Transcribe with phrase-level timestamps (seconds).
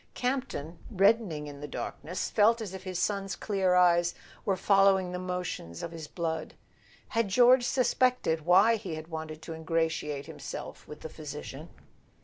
[0.15, 5.19] Campton, reddening in the darkness, felt as if his son's clear eyes were following the
[5.19, 6.55] motions of his blood.
[7.09, 11.69] Had George suspected why he had wanted to ingra¬ tiate himself with the physician?